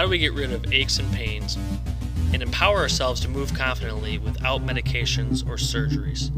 How 0.00 0.06
do 0.06 0.10
we 0.12 0.16
get 0.16 0.32
rid 0.32 0.50
of 0.50 0.72
aches 0.72 0.98
and 0.98 1.12
pains 1.12 1.58
and 2.32 2.42
empower 2.42 2.78
ourselves 2.78 3.20
to 3.20 3.28
move 3.28 3.52
confidently 3.52 4.16
without 4.16 4.64
medications 4.64 5.46
or 5.46 5.56
surgeries? 5.56 6.30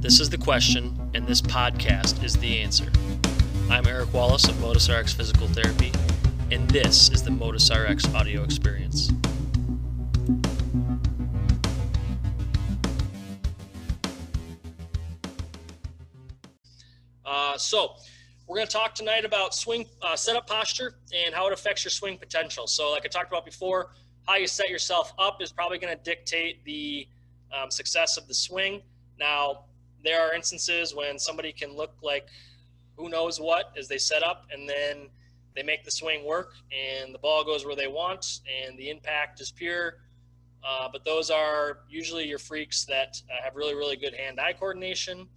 This 0.00 0.20
is 0.20 0.30
the 0.30 0.38
question, 0.38 1.10
and 1.14 1.26
this 1.26 1.42
podcast 1.42 2.22
is 2.22 2.36
the 2.36 2.58
answer. 2.58 2.92
I'm 3.68 3.88
Eric 3.88 4.14
Wallace 4.14 4.46
of 4.46 4.56
Motus 4.60 4.88
RX 4.88 5.12
Physical 5.14 5.48
Therapy, 5.48 5.90
and 6.52 6.70
this 6.70 7.10
is 7.10 7.24
the 7.24 7.32
Motus 7.32 7.72
RX 7.72 8.14
audio 8.14 8.44
experience. 8.44 9.10
Uh, 17.26 17.58
so, 17.58 17.96
we're 18.48 18.56
going 18.56 18.66
to 18.66 18.72
talk 18.72 18.94
tonight 18.94 19.26
about 19.26 19.54
swing 19.54 19.84
uh, 20.00 20.16
setup 20.16 20.46
posture 20.46 20.94
and 21.14 21.34
how 21.34 21.46
it 21.46 21.52
affects 21.52 21.84
your 21.84 21.90
swing 21.90 22.16
potential. 22.16 22.66
So, 22.66 22.90
like 22.90 23.04
I 23.04 23.08
talked 23.08 23.30
about 23.30 23.44
before, 23.44 23.90
how 24.26 24.36
you 24.36 24.46
set 24.46 24.70
yourself 24.70 25.12
up 25.18 25.42
is 25.42 25.52
probably 25.52 25.78
going 25.78 25.94
to 25.96 26.02
dictate 26.02 26.64
the 26.64 27.06
um, 27.52 27.70
success 27.70 28.16
of 28.16 28.26
the 28.26 28.32
swing. 28.32 28.80
Now, 29.18 29.64
there 30.02 30.22
are 30.22 30.34
instances 30.34 30.94
when 30.94 31.18
somebody 31.18 31.52
can 31.52 31.76
look 31.76 31.92
like 32.02 32.28
who 32.96 33.10
knows 33.10 33.38
what 33.38 33.72
as 33.78 33.86
they 33.86 33.98
set 33.98 34.22
up, 34.22 34.46
and 34.50 34.66
then 34.66 35.08
they 35.54 35.62
make 35.62 35.84
the 35.84 35.90
swing 35.90 36.24
work, 36.24 36.52
and 36.72 37.14
the 37.14 37.18
ball 37.18 37.44
goes 37.44 37.66
where 37.66 37.76
they 37.76 37.86
want, 37.86 38.40
and 38.64 38.78
the 38.78 38.88
impact 38.88 39.42
is 39.42 39.52
pure. 39.52 39.98
Uh, 40.66 40.88
but 40.90 41.04
those 41.04 41.30
are 41.30 41.80
usually 41.88 42.26
your 42.26 42.38
freaks 42.38 42.86
that 42.86 43.20
uh, 43.30 43.42
have 43.44 43.56
really, 43.56 43.74
really 43.74 43.96
good 43.96 44.14
hand-eye 44.14 44.54
coordination 44.54 45.28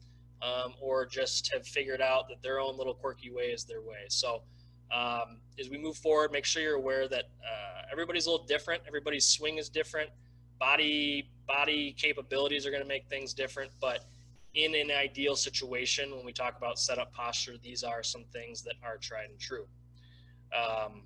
um, 0.41 0.73
or 0.81 1.05
just 1.05 1.51
have 1.53 1.65
figured 1.65 2.01
out 2.01 2.27
that 2.29 2.41
their 2.41 2.59
own 2.59 2.77
little 2.77 2.93
quirky 2.93 3.31
way 3.31 3.45
is 3.45 3.63
their 3.63 3.81
way. 3.81 4.05
So 4.09 4.41
um, 4.91 5.39
as 5.59 5.69
we 5.69 5.77
move 5.77 5.97
forward, 5.97 6.31
make 6.31 6.45
sure 6.45 6.61
you're 6.61 6.75
aware 6.75 7.07
that 7.07 7.25
uh, 7.43 7.81
everybody's 7.91 8.25
a 8.25 8.31
little 8.31 8.45
different. 8.45 8.83
Everybody's 8.87 9.25
swing 9.25 9.57
is 9.57 9.69
different. 9.69 10.09
Body 10.59 11.29
body 11.47 11.93
capabilities 11.97 12.65
are 12.65 12.71
going 12.71 12.83
to 12.83 12.87
make 12.87 13.07
things 13.07 13.33
different. 13.33 13.71
But 13.79 14.05
in 14.53 14.75
an 14.75 14.91
ideal 14.91 15.35
situation, 15.35 16.15
when 16.15 16.25
we 16.25 16.33
talk 16.33 16.57
about 16.57 16.77
setup 16.77 17.13
posture, 17.13 17.55
these 17.61 17.83
are 17.83 18.03
some 18.03 18.25
things 18.33 18.61
that 18.63 18.75
are 18.83 18.97
tried 18.97 19.29
and 19.29 19.39
true. 19.39 19.65
Um, 20.55 21.03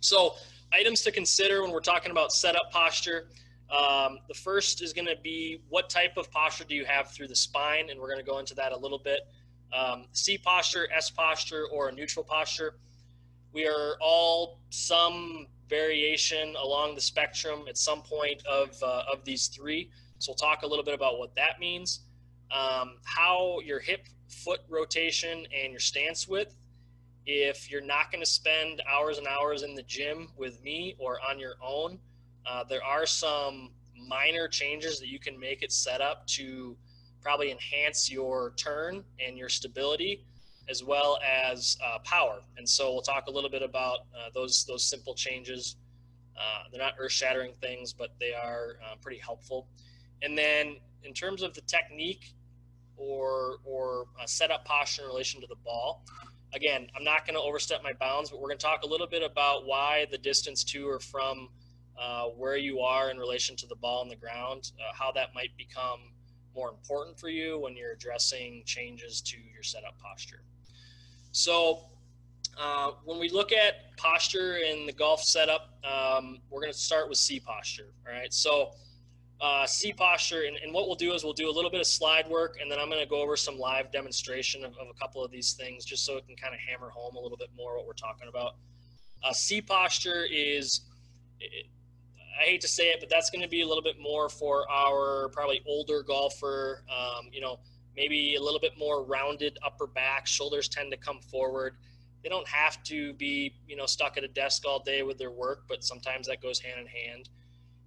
so 0.00 0.34
items 0.72 1.00
to 1.02 1.10
consider 1.10 1.62
when 1.62 1.72
we're 1.72 1.80
talking 1.80 2.10
about 2.10 2.32
setup 2.32 2.70
posture. 2.70 3.28
Um, 3.70 4.18
the 4.28 4.34
first 4.34 4.82
is 4.82 4.92
going 4.92 5.06
to 5.08 5.16
be 5.22 5.60
what 5.68 5.90
type 5.90 6.16
of 6.16 6.30
posture 6.30 6.64
do 6.64 6.74
you 6.74 6.86
have 6.86 7.10
through 7.10 7.28
the 7.28 7.36
spine, 7.36 7.90
and 7.90 8.00
we're 8.00 8.08
going 8.08 8.24
to 8.24 8.30
go 8.30 8.38
into 8.38 8.54
that 8.54 8.72
a 8.72 8.76
little 8.76 8.98
bit. 8.98 9.20
Um, 9.72 10.06
C 10.12 10.38
posture, 10.38 10.88
S 10.94 11.10
posture, 11.10 11.66
or 11.70 11.88
a 11.88 11.92
neutral 11.92 12.24
posture. 12.24 12.76
We 13.52 13.66
are 13.66 13.96
all 14.00 14.60
some 14.70 15.46
variation 15.68 16.54
along 16.56 16.94
the 16.94 17.00
spectrum 17.00 17.64
at 17.68 17.76
some 17.76 18.02
point 18.02 18.44
of, 18.46 18.70
uh, 18.82 19.02
of 19.12 19.24
these 19.24 19.48
three. 19.48 19.90
So 20.18 20.30
we'll 20.30 20.36
talk 20.36 20.62
a 20.62 20.66
little 20.66 20.84
bit 20.84 20.94
about 20.94 21.18
what 21.18 21.34
that 21.36 21.60
means, 21.60 22.00
um, 22.50 22.96
how 23.04 23.60
your 23.60 23.78
hip 23.80 24.06
foot 24.28 24.60
rotation 24.68 25.46
and 25.54 25.70
your 25.70 25.80
stance 25.80 26.26
width. 26.26 26.56
If 27.26 27.70
you're 27.70 27.84
not 27.84 28.10
going 28.10 28.22
to 28.22 28.30
spend 28.30 28.82
hours 28.90 29.18
and 29.18 29.26
hours 29.26 29.62
in 29.62 29.74
the 29.74 29.82
gym 29.82 30.28
with 30.36 30.62
me 30.62 30.96
or 30.98 31.18
on 31.28 31.38
your 31.38 31.56
own, 31.62 31.98
uh, 32.48 32.64
there 32.64 32.84
are 32.84 33.06
some 33.06 33.70
minor 34.08 34.48
changes 34.48 34.98
that 35.00 35.08
you 35.08 35.18
can 35.18 35.38
make 35.38 35.62
it 35.62 35.72
set 35.72 36.00
up 36.00 36.26
to 36.26 36.76
probably 37.20 37.50
enhance 37.50 38.10
your 38.10 38.54
turn 38.56 39.04
and 39.24 39.36
your 39.36 39.48
stability 39.48 40.24
as 40.68 40.84
well 40.84 41.18
as 41.26 41.76
uh, 41.84 41.98
power. 42.00 42.40
And 42.56 42.68
so 42.68 42.92
we'll 42.92 43.02
talk 43.02 43.26
a 43.26 43.30
little 43.30 43.50
bit 43.50 43.62
about 43.62 44.00
uh, 44.14 44.30
those 44.34 44.64
those 44.64 44.84
simple 44.84 45.14
changes. 45.14 45.76
Uh, 46.36 46.64
they're 46.70 46.80
not 46.80 46.94
earth-shattering 46.98 47.52
things, 47.60 47.92
but 47.92 48.10
they 48.20 48.32
are 48.32 48.76
uh, 48.84 48.94
pretty 49.00 49.18
helpful. 49.18 49.66
And 50.22 50.38
then 50.38 50.76
in 51.02 51.12
terms 51.12 51.42
of 51.42 51.54
the 51.54 51.62
technique 51.62 52.34
or 52.96 53.56
or 53.64 54.06
setup 54.26 54.64
posture 54.64 55.02
in 55.02 55.08
relation 55.08 55.40
to 55.40 55.46
the 55.46 55.56
ball, 55.64 56.04
again, 56.54 56.88
I'm 56.96 57.04
not 57.04 57.26
going 57.26 57.34
to 57.34 57.42
overstep 57.42 57.82
my 57.82 57.92
bounds, 57.94 58.30
but 58.30 58.40
we're 58.40 58.48
going 58.48 58.58
to 58.58 58.66
talk 58.66 58.82
a 58.82 58.86
little 58.86 59.06
bit 59.06 59.22
about 59.22 59.66
why 59.66 60.06
the 60.10 60.18
distance 60.18 60.64
to 60.64 60.88
or 60.88 61.00
from 61.00 61.48
uh, 62.00 62.24
where 62.26 62.56
you 62.56 62.80
are 62.80 63.10
in 63.10 63.18
relation 63.18 63.56
to 63.56 63.66
the 63.66 63.76
ball 63.76 64.00
on 64.00 64.08
the 64.08 64.16
ground, 64.16 64.72
uh, 64.78 64.94
how 64.94 65.10
that 65.12 65.34
might 65.34 65.56
become 65.56 66.00
more 66.54 66.70
important 66.70 67.18
for 67.18 67.28
you 67.28 67.58
when 67.58 67.76
you're 67.76 67.92
addressing 67.92 68.62
changes 68.64 69.20
to 69.20 69.36
your 69.52 69.62
setup 69.62 69.98
posture. 69.98 70.42
So, 71.32 71.84
uh, 72.60 72.92
when 73.04 73.20
we 73.20 73.28
look 73.28 73.52
at 73.52 73.96
posture 73.96 74.56
in 74.56 74.86
the 74.86 74.92
golf 74.92 75.22
setup, 75.22 75.78
um, 75.84 76.40
we're 76.50 76.60
going 76.60 76.72
to 76.72 76.78
start 76.78 77.08
with 77.08 77.18
C 77.18 77.38
posture. 77.38 77.92
All 78.06 78.12
right. 78.12 78.32
So, 78.32 78.72
uh, 79.40 79.66
C 79.66 79.92
posture, 79.92 80.42
and, 80.42 80.56
and, 80.56 80.72
what 80.72 80.88
we'll 80.88 80.96
do 80.96 81.12
is 81.14 81.22
we'll 81.22 81.32
do 81.32 81.48
a 81.48 81.52
little 81.52 81.70
bit 81.70 81.80
of 81.80 81.86
slide 81.86 82.28
work, 82.28 82.58
and 82.60 82.68
then 82.68 82.80
I'm 82.80 82.88
going 82.88 83.00
to 83.00 83.08
go 83.08 83.22
over 83.22 83.36
some 83.36 83.56
live 83.56 83.92
demonstration 83.92 84.64
of, 84.64 84.72
of, 84.78 84.88
a 84.88 84.98
couple 84.98 85.24
of 85.24 85.30
these 85.30 85.52
things 85.52 85.84
just 85.84 86.04
so 86.04 86.16
it 86.16 86.26
can 86.26 86.34
kind 86.34 86.54
of 86.54 86.60
hammer 86.60 86.90
home 86.90 87.14
a 87.14 87.20
little 87.20 87.36
bit 87.36 87.50
more 87.56 87.76
what 87.76 87.86
we're 87.86 87.92
talking 87.92 88.26
about. 88.28 88.56
Uh, 89.22 89.32
C 89.32 89.60
posture 89.60 90.26
is 90.28 90.80
I 92.38 92.44
hate 92.44 92.60
to 92.60 92.68
say 92.68 92.90
it, 92.90 93.00
but 93.00 93.08
that's 93.08 93.30
going 93.30 93.42
to 93.42 93.48
be 93.48 93.62
a 93.62 93.66
little 93.66 93.82
bit 93.82 93.96
more 94.00 94.28
for 94.28 94.70
our 94.70 95.28
probably 95.30 95.60
older 95.66 96.02
golfer. 96.02 96.84
Um, 96.88 97.28
you 97.32 97.40
know, 97.40 97.58
maybe 97.96 98.36
a 98.36 98.42
little 98.42 98.60
bit 98.60 98.72
more 98.78 99.02
rounded 99.02 99.58
upper 99.64 99.86
back. 99.86 100.26
Shoulders 100.26 100.68
tend 100.68 100.92
to 100.92 100.96
come 100.96 101.20
forward. 101.20 101.74
They 102.22 102.28
don't 102.28 102.46
have 102.46 102.82
to 102.84 103.12
be, 103.14 103.54
you 103.66 103.76
know, 103.76 103.86
stuck 103.86 104.16
at 104.16 104.24
a 104.24 104.28
desk 104.28 104.62
all 104.66 104.80
day 104.80 105.02
with 105.02 105.18
their 105.18 105.30
work, 105.30 105.64
but 105.68 105.82
sometimes 105.82 106.28
that 106.28 106.40
goes 106.40 106.60
hand 106.60 106.80
in 106.80 106.86
hand. 106.86 107.28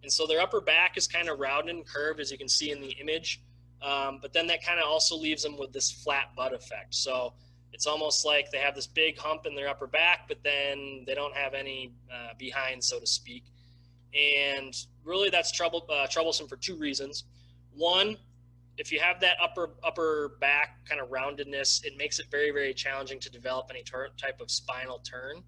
And 0.03 0.11
so 0.11 0.27
their 0.27 0.41
upper 0.41 0.61
back 0.61 0.97
is 0.97 1.07
kind 1.07 1.29
of 1.29 1.39
rounded 1.39 1.75
and 1.75 1.85
curved, 1.85 2.19
as 2.19 2.31
you 2.31 2.37
can 2.37 2.49
see 2.49 2.71
in 2.71 2.81
the 2.81 2.91
image. 2.99 3.41
Um, 3.81 4.19
but 4.21 4.33
then 4.33 4.47
that 4.47 4.65
kind 4.65 4.79
of 4.79 4.85
also 4.87 5.15
leaves 5.15 5.43
them 5.43 5.57
with 5.57 5.71
this 5.71 5.91
flat 5.91 6.35
butt 6.35 6.53
effect. 6.53 6.93
So 6.93 7.33
it's 7.71 7.87
almost 7.87 8.25
like 8.25 8.51
they 8.51 8.57
have 8.57 8.75
this 8.75 8.87
big 8.87 9.17
hump 9.17 9.45
in 9.45 9.55
their 9.55 9.69
upper 9.69 9.87
back, 9.87 10.27
but 10.27 10.37
then 10.43 11.03
they 11.07 11.13
don't 11.13 11.35
have 11.35 11.53
any 11.53 11.93
uh, 12.13 12.33
behind, 12.37 12.83
so 12.83 12.99
to 12.99 13.07
speak 13.07 13.45
and 14.13 14.75
really 15.03 15.29
that's 15.29 15.51
trouble 15.51 15.85
uh, 15.89 16.07
troublesome 16.07 16.47
for 16.47 16.57
two 16.57 16.75
reasons. 16.75 17.25
One, 17.73 18.17
if 18.77 18.91
you 18.91 18.99
have 18.99 19.19
that 19.21 19.37
upper 19.41 19.71
upper 19.83 20.37
back 20.39 20.85
kind 20.87 21.01
of 21.01 21.09
roundedness, 21.09 21.85
it 21.85 21.97
makes 21.97 22.19
it 22.19 22.25
very 22.29 22.51
very 22.51 22.73
challenging 22.73 23.19
to 23.19 23.29
develop 23.29 23.67
any 23.69 23.83
ter- 23.83 24.09
type 24.17 24.41
of 24.41 24.51
spinal 24.51 24.99
turn. 24.99 25.43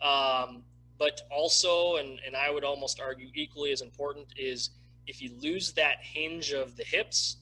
Um, 0.00 0.62
but 0.98 1.22
also, 1.30 1.96
and 1.96 2.20
and 2.26 2.36
I 2.36 2.50
would 2.50 2.64
almost 2.64 3.00
argue 3.00 3.28
equally 3.34 3.72
as 3.72 3.80
important 3.80 4.26
is 4.36 4.70
if 5.06 5.20
you 5.20 5.30
lose 5.40 5.72
that 5.72 5.96
hinge 6.00 6.52
of 6.52 6.76
the 6.76 6.84
hips, 6.84 7.36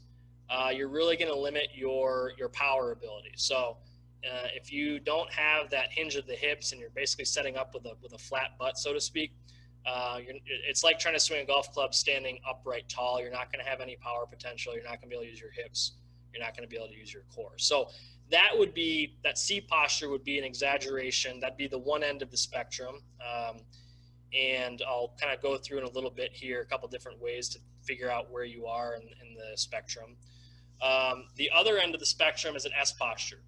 uh, 0.50 0.70
you're 0.74 0.88
really 0.88 1.16
going 1.16 1.32
to 1.32 1.38
limit 1.38 1.68
your 1.74 2.32
your 2.38 2.48
power 2.48 2.92
ability. 2.92 3.32
So. 3.36 3.78
Uh, 4.24 4.46
if 4.54 4.72
you 4.72 5.00
don't 5.00 5.28
have 5.32 5.68
that 5.68 5.90
hinge 5.90 6.14
of 6.14 6.24
the 6.28 6.34
hips 6.36 6.70
and 6.70 6.80
you're 6.80 6.90
basically 6.90 7.24
setting 7.24 7.56
up 7.56 7.74
with 7.74 7.84
a 7.86 7.94
with 8.00 8.12
a 8.12 8.18
flat 8.18 8.56
butt, 8.56 8.78
so 8.78 8.92
to 8.92 9.00
speak, 9.00 9.32
uh, 9.86 10.18
it's 10.46 10.84
like 10.84 10.98
trying 10.98 11.14
to 11.14 11.20
swing 11.20 11.42
a 11.42 11.44
golf 11.44 11.72
club 11.72 11.94
standing 11.94 12.38
upright 12.48 12.88
tall. 12.88 13.20
You're 13.20 13.32
not 13.32 13.52
going 13.52 13.64
to 13.64 13.68
have 13.68 13.80
any 13.80 13.96
power 13.96 14.26
potential. 14.26 14.74
You're 14.74 14.84
not 14.84 15.00
going 15.00 15.02
to 15.02 15.08
be 15.08 15.14
able 15.14 15.24
to 15.24 15.30
use 15.30 15.40
your 15.40 15.50
hips. 15.50 15.92
You're 16.32 16.42
not 16.42 16.56
going 16.56 16.66
to 16.66 16.70
be 16.70 16.76
able 16.76 16.88
to 16.88 16.96
use 16.96 17.12
your 17.12 17.24
core. 17.34 17.52
So 17.56 17.88
that 18.30 18.50
would 18.54 18.74
be 18.74 19.16
that 19.24 19.38
C 19.38 19.60
posture 19.60 20.08
would 20.08 20.24
be 20.24 20.38
an 20.38 20.44
exaggeration. 20.44 21.40
That'd 21.40 21.56
be 21.56 21.66
the 21.66 21.78
one 21.78 22.02
end 22.02 22.22
of 22.22 22.30
the 22.30 22.36
spectrum. 22.36 22.96
Um, 23.20 23.58
and 24.32 24.82
I'll 24.86 25.14
kind 25.20 25.34
of 25.34 25.42
go 25.42 25.58
through 25.58 25.78
in 25.78 25.84
a 25.84 25.90
little 25.90 26.10
bit 26.10 26.32
here 26.32 26.62
a 26.62 26.64
couple 26.64 26.88
different 26.88 27.20
ways 27.20 27.48
to 27.50 27.58
figure 27.82 28.10
out 28.10 28.30
where 28.30 28.44
you 28.44 28.66
are 28.66 28.94
in, 28.94 29.02
in 29.02 29.34
the 29.34 29.56
spectrum. 29.56 30.16
Um, 30.80 31.26
the 31.36 31.50
other 31.54 31.78
end 31.78 31.94
of 31.94 32.00
the 32.00 32.06
spectrum 32.06 32.56
is 32.56 32.64
an 32.64 32.72
S 32.78 32.92
posture. 32.92 33.40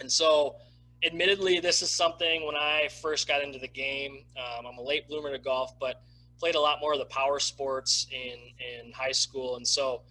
And 0.00 0.10
so 0.10 0.56
admittedly, 1.02 1.60
this 1.60 1.82
is 1.82 1.90
something 1.90 2.46
when 2.46 2.56
I 2.56 2.88
first 3.02 3.28
got 3.28 3.42
into 3.42 3.58
the 3.58 3.68
game. 3.68 4.24
Um, 4.36 4.66
I'm 4.66 4.78
a 4.78 4.82
late 4.82 5.08
bloomer 5.08 5.30
to 5.30 5.38
golf, 5.38 5.78
but 5.78 6.02
played 6.38 6.54
a 6.54 6.60
lot 6.60 6.80
more 6.80 6.92
of 6.92 6.98
the 6.98 7.06
power 7.06 7.38
sports 7.38 8.06
in 8.10 8.84
in 8.84 8.92
high 8.92 9.12
school, 9.12 9.56
and 9.56 9.66
so 9.66 10.02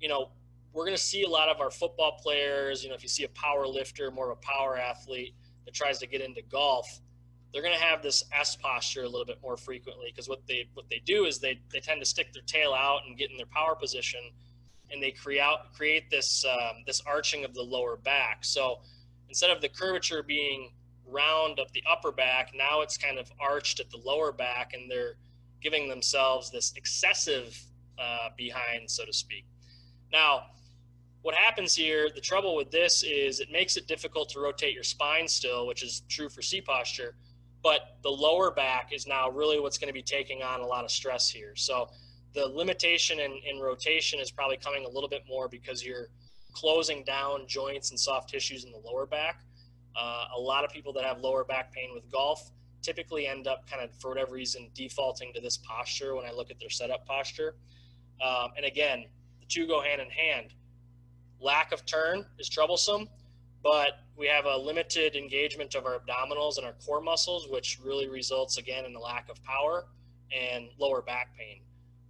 you 0.00 0.08
know 0.08 0.30
we're 0.72 0.84
going 0.84 0.96
to 0.96 1.02
see 1.02 1.22
a 1.22 1.28
lot 1.28 1.48
of 1.48 1.60
our 1.60 1.70
football 1.70 2.18
players. 2.20 2.82
You 2.82 2.88
know, 2.88 2.96
if 2.96 3.02
you 3.02 3.08
see 3.08 3.24
a 3.24 3.28
power 3.28 3.66
lifter, 3.66 4.10
more 4.10 4.30
of 4.30 4.38
a 4.38 4.40
power 4.40 4.76
athlete 4.76 5.34
that 5.64 5.72
tries 5.72 5.98
to 6.00 6.06
get 6.06 6.20
into 6.20 6.42
golf, 6.42 7.00
they're 7.52 7.62
going 7.62 7.74
to 7.74 7.80
have 7.80 8.02
this 8.02 8.24
S 8.32 8.56
posture 8.56 9.04
a 9.04 9.08
little 9.08 9.24
bit 9.24 9.38
more 9.40 9.56
frequently 9.56 10.08
because 10.10 10.28
what 10.28 10.44
they 10.46 10.68
what 10.74 10.86
they 10.90 11.00
do 11.04 11.24
is 11.24 11.38
they 11.38 11.60
they 11.72 11.80
tend 11.80 12.00
to 12.00 12.06
stick 12.06 12.32
their 12.32 12.42
tail 12.42 12.74
out 12.74 13.00
and 13.06 13.16
get 13.16 13.30
in 13.30 13.36
their 13.36 13.46
power 13.46 13.74
position, 13.74 14.20
and 14.90 15.02
they 15.02 15.12
create 15.12 15.42
create 15.74 16.10
this 16.10 16.44
um, 16.44 16.82
this 16.86 17.00
arching 17.06 17.44
of 17.44 17.54
the 17.54 17.62
lower 17.62 17.96
back. 17.96 18.44
So 18.44 18.80
instead 19.34 19.50
of 19.50 19.60
the 19.60 19.68
curvature 19.68 20.22
being 20.22 20.70
round 21.08 21.58
of 21.58 21.66
the 21.72 21.82
upper 21.90 22.12
back, 22.12 22.52
now 22.54 22.82
it's 22.82 22.96
kind 22.96 23.18
of 23.18 23.26
arched 23.40 23.80
at 23.80 23.90
the 23.90 23.98
lower 24.04 24.30
back, 24.30 24.74
and 24.74 24.88
they're 24.88 25.16
giving 25.60 25.88
themselves 25.88 26.52
this 26.52 26.72
excessive 26.76 27.60
uh, 27.98 28.28
behind, 28.36 28.88
so 28.88 29.04
to 29.04 29.12
speak. 29.12 29.44
Now, 30.12 30.44
what 31.22 31.34
happens 31.34 31.74
here, 31.74 32.10
the 32.14 32.20
trouble 32.20 32.54
with 32.54 32.70
this 32.70 33.02
is 33.02 33.40
it 33.40 33.48
makes 33.50 33.76
it 33.76 33.88
difficult 33.88 34.28
to 34.30 34.38
rotate 34.38 34.72
your 34.72 34.84
spine 34.84 35.26
still, 35.26 35.66
which 35.66 35.82
is 35.82 36.02
true 36.08 36.28
for 36.28 36.40
C 36.40 36.60
posture. 36.60 37.16
but 37.64 37.96
the 38.02 38.10
lower 38.10 38.50
back 38.50 38.92
is 38.92 39.06
now 39.06 39.30
really 39.30 39.58
what's 39.58 39.78
going 39.78 39.88
to 39.88 39.94
be 39.94 40.02
taking 40.02 40.42
on 40.42 40.60
a 40.60 40.66
lot 40.66 40.84
of 40.84 40.90
stress 40.90 41.30
here. 41.30 41.56
So 41.56 41.88
the 42.34 42.46
limitation 42.46 43.18
in, 43.18 43.32
in 43.50 43.58
rotation 43.58 44.20
is 44.20 44.30
probably 44.30 44.58
coming 44.58 44.84
a 44.84 44.88
little 44.88 45.08
bit 45.08 45.22
more 45.26 45.48
because 45.48 45.84
you're 45.84 46.08
closing 46.54 47.04
down 47.04 47.46
joints 47.46 47.90
and 47.90 48.00
soft 48.00 48.30
tissues 48.30 48.64
in 48.64 48.72
the 48.72 48.78
lower 48.78 49.06
back. 49.06 49.42
Uh, 49.96 50.24
a 50.36 50.40
lot 50.40 50.64
of 50.64 50.70
people 50.70 50.92
that 50.92 51.04
have 51.04 51.20
lower 51.20 51.44
back 51.44 51.72
pain 51.72 51.90
with 51.94 52.10
golf 52.10 52.50
typically 52.82 53.26
end 53.26 53.46
up 53.46 53.68
kind 53.68 53.82
of, 53.82 53.90
for 54.00 54.10
whatever 54.10 54.32
reason, 54.32 54.70
defaulting 54.74 55.32
to 55.34 55.40
this 55.40 55.58
posture 55.58 56.14
when 56.14 56.26
I 56.26 56.32
look 56.32 56.50
at 56.50 56.58
their 56.60 56.70
setup 56.70 57.06
posture. 57.06 57.54
Um, 58.24 58.50
and 58.56 58.66
again, 58.66 59.06
the 59.40 59.46
two 59.46 59.66
go 59.66 59.80
hand 59.80 60.00
in 60.00 60.10
hand. 60.10 60.54
Lack 61.40 61.72
of 61.72 61.84
turn 61.86 62.24
is 62.38 62.48
troublesome, 62.48 63.08
but 63.62 64.00
we 64.16 64.26
have 64.26 64.44
a 64.44 64.56
limited 64.56 65.16
engagement 65.16 65.74
of 65.74 65.86
our 65.86 65.98
abdominals 65.98 66.58
and 66.58 66.66
our 66.66 66.74
core 66.84 67.00
muscles, 67.00 67.48
which 67.50 67.78
really 67.82 68.08
results 68.08 68.58
again 68.58 68.84
in 68.84 68.94
a 68.94 69.00
lack 69.00 69.28
of 69.28 69.42
power 69.42 69.86
and 70.32 70.68
lower 70.78 71.02
back 71.02 71.36
pain. 71.36 71.60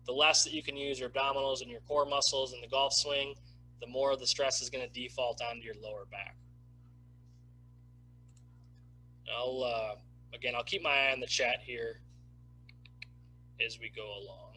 The 0.07 0.13
less 0.13 0.45
that 0.45 0.53
you 0.53 0.63
can 0.63 0.77
use 0.77 1.01
your 1.01 1.09
abdominals 1.09 1.63
and 1.63 1.71
your 1.71 1.81
core 1.81 2.05
muscles 2.05 2.53
in 2.53 2.61
the 2.61 2.69
golf 2.69 2.93
swing, 2.93 3.35
the 3.81 3.87
more 3.87 4.17
the 4.17 4.27
stress 4.27 4.61
is 4.61 4.71
going 4.71 4.87
to 4.87 4.93
default 4.93 5.41
onto 5.43 5.63
your 5.63 5.75
lower 5.83 6.05
back. 6.11 6.37
I'll 9.37 9.63
uh, 9.65 9.95
again, 10.35 10.55
I'll 10.55 10.65
keep 10.65 10.83
my 10.83 10.91
eye 10.91 11.13
on 11.13 11.21
the 11.21 11.27
chat 11.27 11.57
here 11.63 12.01
as 13.65 13.79
we 13.79 13.91
go 13.95 14.05
along. 14.05 14.55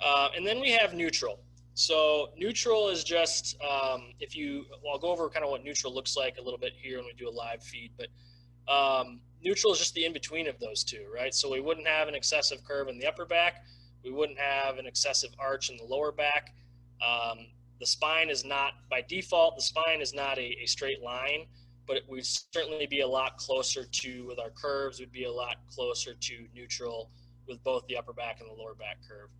Uh, 0.00 0.28
and 0.36 0.46
then 0.46 0.60
we 0.60 0.70
have 0.70 0.94
neutral. 0.94 1.40
So 1.74 2.30
neutral 2.38 2.88
is 2.88 3.04
just 3.04 3.56
um, 3.62 4.12
if 4.20 4.36
you. 4.36 4.64
Well, 4.82 4.94
I'll 4.94 4.98
go 4.98 5.10
over 5.10 5.28
kind 5.28 5.44
of 5.44 5.50
what 5.50 5.62
neutral 5.62 5.94
looks 5.94 6.16
like 6.16 6.36
a 6.38 6.42
little 6.42 6.58
bit 6.58 6.72
here 6.80 6.96
when 6.98 7.06
we 7.06 7.12
do 7.18 7.28
a 7.28 7.30
live 7.30 7.62
feed, 7.62 7.92
but 7.96 8.72
um, 8.72 9.20
neutral 9.42 9.72
is 9.72 9.78
just 9.78 9.94
the 9.94 10.04
in 10.04 10.12
between 10.12 10.48
of 10.48 10.58
those 10.58 10.82
two, 10.82 11.06
right? 11.14 11.34
So 11.34 11.50
we 11.50 11.60
wouldn't 11.60 11.86
have 11.86 12.08
an 12.08 12.14
excessive 12.14 12.64
curve 12.64 12.88
in 12.88 12.98
the 12.98 13.06
upper 13.06 13.26
back. 13.26 13.64
We 14.02 14.10
wouldn't 14.10 14.38
have 14.38 14.78
an 14.78 14.86
excessive 14.86 15.30
arch 15.38 15.70
in 15.70 15.76
the 15.76 15.84
lower 15.84 16.12
back. 16.12 16.54
Um, 17.06 17.46
the 17.78 17.86
spine 17.86 18.30
is 18.30 18.44
not 18.44 18.72
by 18.90 19.02
default. 19.08 19.56
The 19.56 19.62
spine 19.62 20.00
is 20.00 20.14
not 20.14 20.38
a, 20.38 20.56
a 20.62 20.66
straight 20.66 21.02
line 21.02 21.46
but 21.86 22.02
we'd 22.08 22.26
certainly 22.26 22.86
be 22.86 23.00
a 23.00 23.06
lot 23.06 23.36
closer 23.36 23.84
to 23.84 24.26
with 24.26 24.38
our 24.38 24.50
curves 24.50 25.00
would 25.00 25.12
be 25.12 25.24
a 25.24 25.32
lot 25.32 25.56
closer 25.72 26.14
to 26.14 26.46
neutral 26.54 27.10
with 27.48 27.62
both 27.62 27.86
the 27.86 27.96
upper 27.96 28.12
back 28.12 28.40
and 28.40 28.50
the 28.50 28.54
lower 28.54 28.74
back 28.74 28.98
curve 29.08 29.30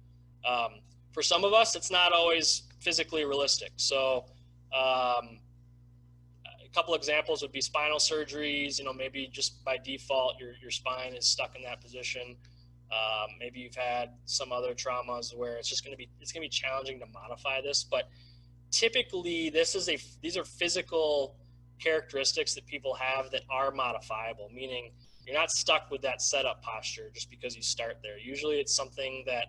um, 0.49 0.81
for 1.13 1.23
some 1.23 1.45
of 1.45 1.53
us 1.53 1.75
it's 1.75 1.91
not 1.91 2.13
always 2.13 2.63
physically 2.81 3.25
realistic 3.25 3.73
so 3.77 4.25
um, 4.73 5.39
a 6.65 6.69
couple 6.75 6.95
examples 6.95 7.43
would 7.43 7.53
be 7.53 7.61
spinal 7.61 7.99
surgeries 7.99 8.79
you 8.79 8.85
know 8.85 8.93
maybe 8.93 9.29
just 9.33 9.63
by 9.65 9.77
default 9.77 10.39
your, 10.39 10.53
your 10.61 10.71
spine 10.71 11.15
is 11.15 11.27
stuck 11.27 11.57
in 11.57 11.63
that 11.63 11.81
position 11.81 12.37
um, 12.93 13.31
maybe 13.41 13.59
you've 13.59 13.75
had 13.75 14.11
some 14.27 14.53
other 14.53 14.73
traumas 14.73 15.37
where 15.37 15.57
it's 15.57 15.69
just 15.69 15.85
going 15.85 15.93
to 15.93 15.99
be 15.99 16.09
it's 16.21 16.31
going 16.31 16.43
to 16.43 16.45
be 16.45 16.49
challenging 16.49 17.01
to 17.01 17.07
modify 17.07 17.61
this 17.61 17.83
but 17.83 18.09
typically 18.71 19.51
this 19.51 19.75
is 19.75 19.89
a 19.89 19.99
these 20.23 20.37
are 20.37 20.45
physical 20.45 21.37
characteristics 21.79 22.55
that 22.55 22.67
people 22.67 22.95
have 22.95 23.31
that 23.31 23.43
are 23.51 23.71
modifiable, 23.71 24.51
meaning 24.55 24.93
you're 25.27 25.37
not 25.37 25.51
stuck 25.51 25.91
with 25.91 26.03
that 26.03 26.23
setup 26.23 26.63
posture 26.63 27.11
just 27.13 27.31
because 27.31 27.57
you 27.57 27.63
start 27.63 27.99
there. 28.03 28.19
Usually 28.19 28.61
it's 28.61 28.75
something 28.75 29.25
that 29.27 29.47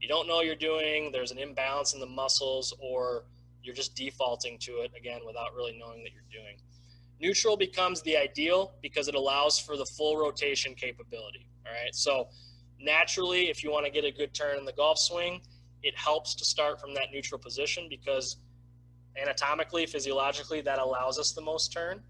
you 0.00 0.08
don't 0.08 0.28
know 0.28 0.42
you're 0.42 0.54
doing, 0.54 1.10
there's 1.12 1.32
an 1.32 1.38
imbalance 1.38 1.92
in 1.92 2.00
the 2.00 2.06
muscles, 2.06 2.72
or 2.80 3.24
you're 3.62 3.74
just 3.74 3.96
defaulting 3.96 4.58
to 4.60 4.72
it 4.78 4.92
again 4.96 5.20
without 5.26 5.54
really 5.54 5.76
knowing 5.78 6.04
that 6.04 6.12
you're 6.12 6.42
doing. 6.42 6.56
Neutral 7.20 7.56
becomes 7.56 8.00
the 8.02 8.16
ideal 8.16 8.74
because 8.80 9.08
it 9.08 9.16
allows 9.16 9.58
for 9.58 9.76
the 9.76 9.84
full 9.84 10.16
rotation 10.16 10.74
capability. 10.74 11.48
All 11.66 11.72
right. 11.72 11.94
So 11.94 12.28
naturally, 12.80 13.50
if 13.50 13.64
you 13.64 13.72
want 13.72 13.86
to 13.86 13.90
get 13.90 14.04
a 14.04 14.12
good 14.12 14.32
turn 14.32 14.56
in 14.56 14.64
the 14.64 14.72
golf 14.72 14.98
swing, 14.98 15.40
it 15.82 15.96
helps 15.98 16.34
to 16.36 16.44
start 16.44 16.80
from 16.80 16.94
that 16.94 17.06
neutral 17.12 17.40
position 17.40 17.88
because 17.90 18.36
anatomically, 19.20 19.86
physiologically, 19.86 20.60
that 20.62 20.78
allows 20.78 21.18
us 21.18 21.32
the 21.32 21.40
most 21.40 21.72
turn. 21.72 22.02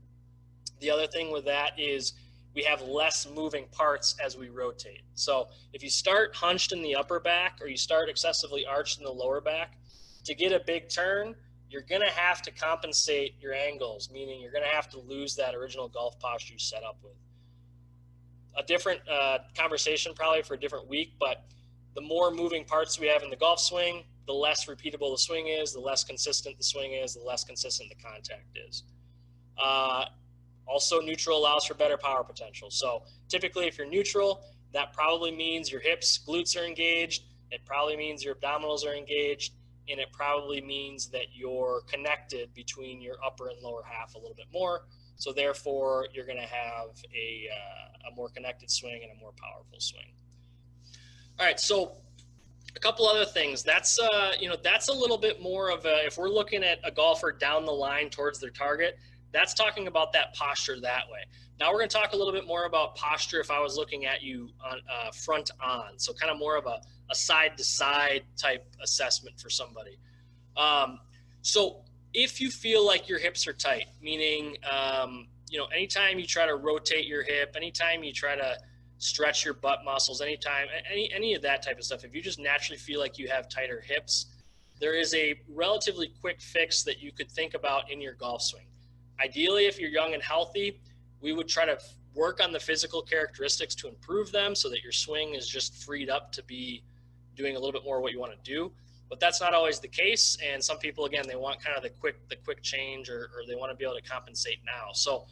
The 0.81 0.90
other 0.90 1.06
thing 1.06 1.32
with 1.32 1.44
that 1.46 1.78
is 1.78 2.14
we 2.55 2.62
have 2.64 2.82
less 2.82 3.28
moving 3.34 3.66
parts 3.70 4.16
as 4.25 4.37
we 4.37 4.49
rotate. 4.49 5.02
So 5.14 5.49
if 5.72 5.82
you 5.82 5.90
start 5.90 6.34
hunched 6.34 6.72
in 6.72 6.82
the 6.82 6.94
upper 6.94 7.20
back 7.20 7.58
or 7.60 7.69
you 7.69 7.76
start 7.76 8.08
excessively 8.08 8.66
arched 8.66 8.99
in 8.99 9.05
the 9.05 9.12
lower 9.12 9.40
back, 9.40 9.75
to 10.25 10.34
get 10.34 10.52
a 10.52 10.60
big 10.66 10.88
turn, 10.88 11.34
you're 11.70 11.82
going 11.82 12.00
to 12.00 12.10
have 12.10 12.43
to 12.43 12.50
compensate 12.50 13.34
your 13.40 13.52
angles, 13.52 14.10
meaning 14.12 14.40
you're 14.40 14.52
going 14.52 14.64
to 14.64 14.75
have 14.75 14.88
to 14.90 14.99
lose 15.00 15.34
that 15.37 15.55
original 15.55 15.88
golf 15.88 16.19
posture 16.19 16.55
you 16.55 16.58
set 16.58 16.82
up 16.82 16.99
with. 17.02 17.12
A 18.56 18.62
different 18.62 19.00
uh, 19.08 19.38
conversation 19.56 20.12
probably 20.14 20.43
for 20.43 20.55
a 20.55 20.60
different 20.60 20.88
week, 20.88 21.12
but 21.20 21.44
the 21.98 22.06
more 22.06 22.30
moving 22.30 22.64
parts 22.64 23.00
we 23.00 23.08
have 23.08 23.24
in 23.24 23.30
the 23.30 23.36
golf 23.36 23.58
swing, 23.58 24.04
the 24.28 24.32
less 24.32 24.66
repeatable 24.66 25.12
the 25.12 25.18
swing 25.18 25.48
is, 25.48 25.72
the 25.72 25.80
less 25.80 26.04
consistent 26.04 26.56
the 26.56 26.62
swing 26.62 26.92
is, 26.92 27.14
the 27.14 27.24
less 27.24 27.42
consistent 27.42 27.88
the 27.88 27.96
contact 27.96 28.56
is. 28.68 28.84
Uh, 29.60 30.04
also, 30.64 31.00
neutral 31.00 31.36
allows 31.36 31.64
for 31.64 31.74
better 31.74 31.96
power 31.96 32.22
potential. 32.22 32.70
So 32.70 33.02
typically, 33.28 33.66
if 33.66 33.76
you're 33.76 33.88
neutral, 33.88 34.44
that 34.72 34.92
probably 34.92 35.32
means 35.32 35.72
your 35.72 35.80
hips, 35.80 36.20
glutes 36.24 36.56
are 36.56 36.64
engaged. 36.64 37.24
It 37.50 37.62
probably 37.66 37.96
means 37.96 38.22
your 38.22 38.36
abdominals 38.36 38.86
are 38.86 38.94
engaged. 38.94 39.54
And 39.88 39.98
it 39.98 40.12
probably 40.12 40.60
means 40.60 41.08
that 41.08 41.34
you're 41.34 41.82
connected 41.90 42.54
between 42.54 43.00
your 43.00 43.16
upper 43.26 43.48
and 43.48 43.60
lower 43.60 43.82
half 43.84 44.14
a 44.14 44.18
little 44.18 44.36
bit 44.36 44.46
more. 44.52 44.82
So 45.16 45.32
therefore, 45.32 46.06
you're 46.12 46.26
going 46.26 46.38
to 46.38 46.46
have 46.46 46.90
a, 47.12 47.48
uh, 47.50 48.12
a 48.12 48.14
more 48.14 48.28
connected 48.28 48.70
swing 48.70 49.00
and 49.02 49.10
a 49.10 49.20
more 49.20 49.32
powerful 49.42 49.80
swing. 49.80 50.12
All 51.40 51.46
right, 51.46 51.61
so 51.61 51.93
a 52.75 52.81
couple 52.81 53.06
other 53.06 53.25
things. 53.25 53.62
That's 53.62 53.99
uh, 54.00 54.32
you 54.40 54.49
know 54.49 54.56
that's 54.62 54.88
a 54.88 54.93
little 54.93 55.19
bit 55.19 55.40
more 55.40 55.70
of 55.70 55.85
a 55.85 56.05
if 56.05 56.19
we're 56.19 56.29
looking 56.29 56.64
at 56.64 56.79
a 56.85 56.90
golfer 56.90 57.31
down 57.31 57.64
the 57.64 57.73
line 57.73 58.11
towards 58.11 58.40
their 58.40 58.50
target. 58.50 58.99
That's 59.32 59.55
talking 59.55 59.87
about 59.87 60.12
that 60.14 60.35
posture 60.35 60.81
that 60.81 61.05
way. 61.12 61.20
Now 61.61 61.70
we're 61.70 61.79
going 61.79 61.88
to 61.90 61.96
talk 61.96 62.12
a 62.12 62.17
little 62.17 62.32
bit 62.32 62.46
more 62.46 62.64
about 62.64 62.96
posture 62.96 63.40
if 63.40 63.50
I 63.50 63.61
was 63.61 63.76
looking 63.76 64.05
at 64.06 64.23
you 64.23 64.49
on 64.64 64.81
uh, 64.90 65.11
front 65.12 65.50
on, 65.62 65.99
so 65.99 66.12
kind 66.12 66.31
of 66.31 66.38
more 66.38 66.56
of 66.56 66.67
a, 66.67 66.81
a 67.11 67.14
side 67.14 67.56
to 67.58 67.64
side 67.64 68.23
type 68.37 68.64
assessment 68.82 69.38
for 69.41 69.50
somebody. 69.50 69.99
Um, 70.56 70.99
so 71.43 71.82
if 72.14 72.41
you 72.41 72.50
feel 72.50 72.87
like 72.87 73.08
your 73.08 73.19
hips 73.19 73.46
are 73.46 73.52
tight, 73.52 73.87
meaning 74.02 74.56
um, 74.69 75.29
you 75.49 75.58
know 75.58 75.67
anytime 75.67 76.19
you 76.19 76.26
try 76.26 76.46
to 76.46 76.56
rotate 76.56 77.06
your 77.06 77.23
hip, 77.23 77.55
anytime 77.56 78.02
you 78.02 78.12
try 78.12 78.34
to 78.34 78.58
stretch 78.98 79.44
your 79.44 79.54
butt 79.54 79.80
muscles 79.84 80.20
anytime, 80.20 80.66
any, 80.90 81.10
any 81.12 81.34
of 81.34 81.43
that 81.43 81.62
type 81.62 81.78
of 81.78 81.84
stuff. 81.84 82.05
If 82.05 82.14
you 82.14 82.20
just 82.20 82.38
naturally 82.38 82.78
feel 82.78 83.00
like 83.00 83.19
you 83.19 83.28
have 83.28 83.48
tighter 83.48 83.81
hips, 83.81 84.26
there 84.81 84.94
is 84.94 85.14
a 85.14 85.40
relatively 85.48 86.12
quick 86.20 86.40
fix 86.40 86.82
that 86.82 87.00
you 87.00 87.12
could 87.12 87.31
think 87.31 87.55
about 87.55 87.90
in 87.90 88.00
your 88.00 88.14
golf 88.14 88.43
swing. 88.43 88.67
Ideally, 89.22 89.67
if 89.67 89.81
you're 89.81 89.90
young 89.90 90.14
and 90.14 90.22
healthy, 90.22 90.81
we 91.20 91.32
would 91.32 91.48
try 91.48 91.64
to 91.64 91.78
work 92.14 92.43
on 92.43 92.52
the 92.52 92.60
physical 92.60 93.02
characteristics 93.02 93.74
to 93.76 93.88
improve 93.88 94.31
them 94.32 94.55
so 94.55 94.69
that 94.69 94.82
your 94.82 94.93
swing 94.93 95.34
is 95.34 95.48
just 95.48 95.74
freed 95.84 96.10
up 96.10 96.32
to 96.32 96.43
be 96.44 96.82
doing 97.36 97.56
a 97.56 97.58
little 97.58 97.72
bit 97.72 97.84
more 97.84 98.00
what 98.00 98.12
you 98.12 98.20
want 98.20 98.32
to 98.32 98.50
do. 98.50 98.72
But 99.08 99.20
that's 99.20 99.40
not 99.40 99.55
always 99.55 99.81
the 99.81 99.88
case. 99.88 100.36
And 100.44 100.62
some 100.62 100.78
people, 100.78 101.06
again, 101.06 101.24
they 101.26 101.36
want 101.36 101.62
kind 101.64 101.76
of 101.76 101.82
the 101.82 101.90
quick, 101.90 102.17
the 102.28 102.36
quick 102.36 102.62
change 102.62 103.08
or, 103.08 103.31
or 103.34 103.46
they 103.46 103.55
want 103.55 103.70
to 103.70 103.76
be 103.76 103.84
able 103.84 103.96
to 103.96 104.02
compensate 104.02 104.58
now. 104.67 104.93
So 104.93 105.26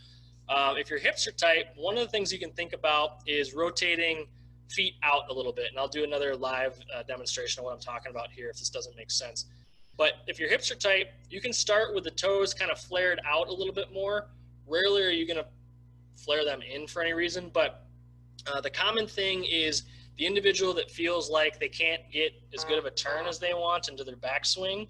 uh, 0.49 0.75
if 0.76 0.91
your 0.91 0.99
hips 0.99 1.26
are 1.26 1.33
tight, 1.33 1.67
one 1.76 1.97
of 1.97 2.05
the 2.05 2.11
things 2.11 2.33
you 2.33 2.38
can 2.38 2.53
think 2.53 2.73
about 2.73 3.19
is 3.26 3.55
rotating 3.55 4.26
feet 4.71 4.95
out 5.03 5.23
a 5.31 5.35
little 5.35 5.53
bit. 5.53 5.67
And 5.71 5.79
I'll 5.79 5.88
do 5.88 6.05
another 6.05 6.35
live 6.37 6.79
uh, 6.95 7.03
demonstration 7.03 7.61
of 7.61 7.65
what 7.65 7.75
I'm 7.75 7.81
talking 7.81 8.11
about 8.11 8.31
here 8.31 8.49
if 8.49 8.59
this 8.59 8.71
doesn't 8.71 8.97
make 8.97 9.11
sense. 9.11 9.47
But 9.97 10.12
if 10.26 10.38
your 10.38 10.49
hips 10.49 10.71
are 10.71 10.76
tight, 10.76 11.07
you 11.31 11.41
can 11.41 11.53
start 11.53 11.95
with 11.95 12.05
the 12.05 12.11
toes 12.11 12.53
kind 12.53 12.71
of 12.71 12.79
flared 12.79 13.21
out 13.25 13.49
a 13.49 13.53
little 13.53 13.73
bit 13.73 13.93
more. 13.93 14.29
Rarely 14.67 15.03
are 15.03 15.11
you 15.11 15.26
going 15.26 15.38
to 15.38 15.47
flare 16.17 16.45
them 16.45 16.61
in 16.62 16.87
for 16.87 17.03
any 17.03 17.12
reason, 17.12 17.50
but 17.53 17.87
uh, 18.47 18.61
the 18.61 18.71
common 18.71 19.07
thing 19.07 19.45
is 19.45 19.85
the 20.19 20.26
individual 20.26 20.73
that 20.75 20.91
feels 20.91 21.31
like 21.31 21.59
they 21.59 21.69
can't 21.69 22.03
get 22.12 22.33
as 22.55 22.65
good 22.65 22.79
of 22.79 22.85
a 22.85 22.91
turn 22.91 23.26
as 23.26 23.38
they 23.38 23.55
want 23.55 23.88
into 23.88 24.05
their 24.05 24.17
backswing, 24.17 24.88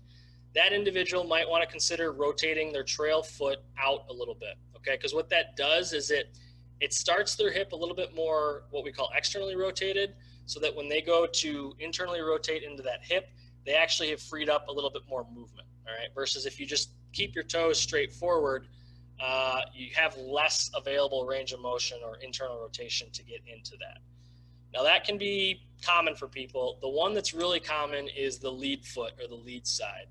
that 0.57 0.73
individual 0.73 1.23
might 1.25 1.49
want 1.49 1.63
to 1.63 1.69
consider 1.69 2.13
rotating 2.13 2.73
their 2.73 2.83
trail 2.83 3.23
foot 3.23 3.59
out 3.79 4.05
a 4.11 4.13
little 4.13 4.35
bit 4.35 4.57
okay? 4.87 4.97
Because 4.97 5.15
what 5.15 5.29
that 5.31 5.57
does 5.57 5.93
is 5.93 6.11
it 6.11 6.37
it 6.81 6.93
starts 6.93 7.37
their 7.37 7.51
hip 7.51 7.73
a 7.73 7.77
little 7.77 7.95
bit 7.95 8.15
more 8.15 8.65
what 8.71 8.85
we 8.85 8.93
call 8.93 9.11
externally 9.17 9.57
rotated 9.57 10.15
so 10.45 10.61
that 10.61 10.75
when 10.75 10.89
they 10.89 11.01
go 11.01 11.27
to 11.27 11.75
internally 11.81 12.21
rotate 12.21 12.63
into 12.63 12.83
that 12.83 13.01
hip 13.03 13.31
they 13.65 13.75
actually 13.75 14.11
have 14.11 14.21
freed 14.21 14.49
up 14.49 14.69
a 14.69 14.73
little 14.73 14.91
bit 14.91 15.03
more 15.09 15.27
movement 15.35 15.67
all 15.87 15.95
right? 15.95 16.09
Versus 16.15 16.47
if 16.47 16.61
you 16.61 16.67
just 16.67 16.91
keep 17.13 17.35
your 17.35 17.45
toes 17.45 17.81
straight 17.81 18.13
forward 18.13 18.69
uh, 19.19 19.61
you 19.75 19.89
have 19.95 20.15
less 20.19 20.71
available 20.75 21.25
range 21.25 21.53
of 21.53 21.61
motion 21.61 21.99
or 22.05 22.17
internal 22.19 22.61
rotation 22.61 23.09
to 23.13 23.23
get 23.23 23.41
into 23.47 23.73
that. 23.79 23.99
Now 24.75 24.83
that 24.83 25.05
can 25.05 25.17
be 25.17 25.63
common 25.83 26.15
for 26.15 26.29
people. 26.29 26.77
The 26.83 26.89
one 26.89 27.15
that's 27.15 27.33
really 27.33 27.59
common 27.59 28.09
is 28.15 28.39
the 28.39 28.51
lead 28.51 28.85
foot 28.85 29.13
or 29.19 29.27
the 29.27 29.35
lead 29.35 29.67
side 29.67 30.09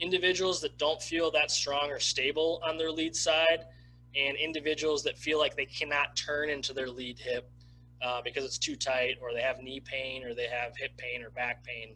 individuals 0.00 0.60
that 0.62 0.78
don't 0.78 1.00
feel 1.00 1.30
that 1.30 1.50
strong 1.50 1.90
or 1.90 1.98
stable 1.98 2.60
on 2.66 2.76
their 2.76 2.90
lead 2.90 3.14
side 3.14 3.66
and 4.16 4.36
individuals 4.36 5.02
that 5.04 5.16
feel 5.18 5.38
like 5.38 5.56
they 5.56 5.66
cannot 5.66 6.16
turn 6.16 6.50
into 6.50 6.72
their 6.72 6.88
lead 6.88 7.18
hip 7.18 7.50
uh, 8.02 8.20
because 8.22 8.44
it's 8.44 8.58
too 8.58 8.76
tight, 8.76 9.16
or 9.20 9.32
they 9.32 9.42
have 9.42 9.60
knee 9.60 9.80
pain, 9.80 10.24
or 10.24 10.34
they 10.34 10.46
have 10.46 10.76
hip 10.76 10.90
pain 10.96 11.22
or 11.22 11.30
back 11.30 11.62
pain. 11.64 11.94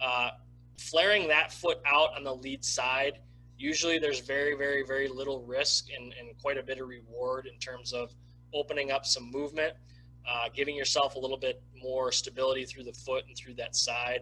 Uh, 0.00 0.30
flaring 0.78 1.28
that 1.28 1.52
foot 1.52 1.78
out 1.84 2.16
on 2.16 2.24
the 2.24 2.34
lead 2.34 2.64
side, 2.64 3.18
usually 3.58 3.98
there's 3.98 4.20
very, 4.20 4.56
very, 4.56 4.84
very 4.86 5.08
little 5.08 5.42
risk 5.42 5.86
and, 5.94 6.14
and 6.18 6.30
quite 6.40 6.56
a 6.56 6.62
bit 6.62 6.80
of 6.80 6.88
reward 6.88 7.46
in 7.52 7.58
terms 7.58 7.92
of 7.92 8.14
opening 8.54 8.90
up 8.90 9.04
some 9.04 9.30
movement, 9.30 9.74
uh, 10.28 10.48
giving 10.54 10.74
yourself 10.76 11.16
a 11.16 11.18
little 11.18 11.36
bit 11.36 11.62
more 11.76 12.10
stability 12.12 12.64
through 12.64 12.84
the 12.84 12.92
foot 12.92 13.24
and 13.26 13.36
through 13.36 13.54
that 13.54 13.76
side. 13.76 14.20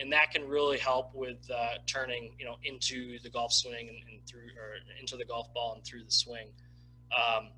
And 0.00 0.12
that 0.12 0.30
can 0.32 0.46
really 0.46 0.78
help 0.78 1.14
with 1.14 1.38
uh, 1.50 1.78
turning, 1.86 2.34
you 2.38 2.44
know, 2.44 2.56
into 2.62 3.18
the 3.20 3.30
golf 3.30 3.52
swing 3.52 3.88
and, 3.88 3.98
and, 4.12 4.26
through, 4.28 4.48
or 4.56 4.76
into 5.00 5.16
the 5.16 5.24
golf 5.24 5.52
ball 5.52 5.74
and 5.74 5.84
through 5.84 6.04
the 6.04 6.12
swing. 6.12 6.48
Um, 7.12 7.48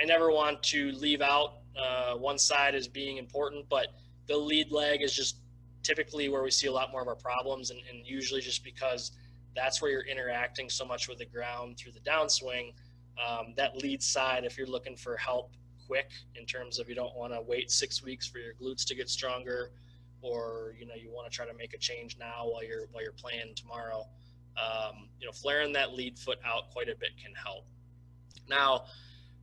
I 0.00 0.04
never 0.04 0.30
want 0.30 0.62
to 0.64 0.92
leave 0.92 1.22
out 1.22 1.58
uh, 1.76 2.14
one 2.14 2.38
side 2.38 2.74
as 2.74 2.88
being 2.88 3.16
important, 3.16 3.66
but 3.68 3.88
the 4.26 4.36
lead 4.36 4.70
leg 4.70 5.02
is 5.02 5.12
just 5.14 5.36
typically 5.82 6.28
where 6.28 6.42
we 6.42 6.50
see 6.50 6.66
a 6.66 6.72
lot 6.72 6.92
more 6.92 7.02
of 7.02 7.08
our 7.08 7.14
problems, 7.16 7.70
and, 7.70 7.80
and 7.90 8.06
usually 8.06 8.40
just 8.40 8.62
because 8.64 9.12
that's 9.54 9.82
where 9.82 9.90
you're 9.90 10.06
interacting 10.06 10.70
so 10.70 10.84
much 10.84 11.08
with 11.08 11.18
the 11.18 11.26
ground 11.26 11.76
through 11.78 11.92
the 11.92 12.00
downswing. 12.00 12.72
Um, 13.22 13.54
that 13.56 13.76
lead 13.76 14.02
side, 14.02 14.44
if 14.44 14.56
you're 14.56 14.66
looking 14.66 14.96
for 14.96 15.16
help 15.16 15.52
quick 15.86 16.10
in 16.36 16.46
terms 16.46 16.78
of 16.78 16.88
you 16.88 16.94
don't 16.94 17.14
want 17.14 17.32
to 17.32 17.40
wait 17.42 17.70
six 17.70 18.02
weeks 18.02 18.26
for 18.26 18.38
your 18.38 18.54
glutes 18.54 18.84
to 18.86 18.94
get 18.94 19.10
stronger, 19.10 19.70
or 20.22 20.74
you 20.78 20.86
know 20.86 20.94
you 20.94 21.10
want 21.10 21.30
to 21.30 21.34
try 21.34 21.46
to 21.46 21.54
make 21.54 21.74
a 21.74 21.78
change 21.78 22.16
now 22.18 22.46
while 22.48 22.64
you're 22.64 22.86
while 22.92 23.02
you're 23.02 23.12
playing 23.12 23.54
tomorrow. 23.54 24.06
Um, 24.56 25.08
you 25.18 25.26
know, 25.26 25.32
flaring 25.32 25.72
that 25.72 25.94
lead 25.94 26.18
foot 26.18 26.38
out 26.44 26.70
quite 26.72 26.88
a 26.88 26.94
bit 26.94 27.10
can 27.22 27.32
help. 27.34 27.64
Now, 28.48 28.84